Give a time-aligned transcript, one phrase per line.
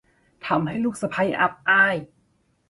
[0.47, 1.95] ทำให้ลูกสะใภ้อับอาย